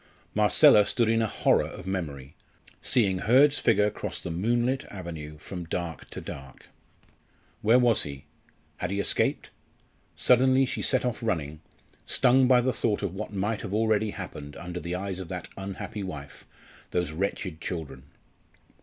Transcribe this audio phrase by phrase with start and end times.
[0.33, 2.33] Marcella stood in a horror of memory
[2.81, 6.69] seeing Hurd's figure cross the moonlit avenue from dark to dark.
[7.61, 8.25] Where was he?
[8.77, 9.51] Had he escaped?
[10.15, 11.61] Suddenly she set off running,
[12.07, 15.49] stung by the thought of what might have already happened under the eyes of that
[15.55, 16.47] unhappy wife,
[16.89, 18.05] those wretched children.